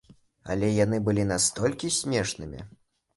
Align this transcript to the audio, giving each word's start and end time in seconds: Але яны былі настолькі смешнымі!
Але 0.53 0.69
яны 0.77 0.97
былі 1.07 1.25
настолькі 1.33 1.91
смешнымі! 1.99 2.65